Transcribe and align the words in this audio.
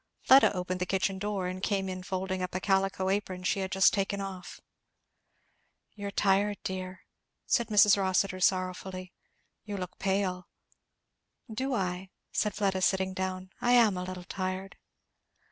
Fleda 0.23 0.51
opened 0.55 0.81
the 0.81 0.87
kitchen 0.87 1.19
door 1.19 1.45
and 1.45 1.61
came 1.61 1.87
in 1.87 2.01
folding 2.01 2.41
up 2.41 2.55
a 2.55 2.59
calico 2.59 3.07
apron 3.11 3.43
she 3.43 3.59
had 3.59 3.71
just 3.71 3.93
taken 3.93 4.19
off. 4.19 4.59
"You 5.93 6.07
are 6.07 6.09
tired, 6.09 6.57
dear," 6.63 7.01
said 7.45 7.67
Mrs. 7.67 7.97
Rossitur 7.97 8.39
sorrowfully; 8.39 9.13
"you 9.63 9.77
look 9.77 9.99
pale." 9.99 10.47
"Do 11.53 11.75
I?" 11.75 12.09
said 12.31 12.55
Fleda, 12.55 12.81
sitting 12.81 13.13
down. 13.13 13.51
"I 13.61 13.73
am 13.73 13.95
a 13.95 14.03
little 14.03 14.23
tired!" 14.25 14.75